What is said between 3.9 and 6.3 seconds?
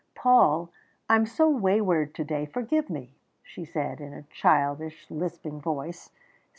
in a childish, lisping voice.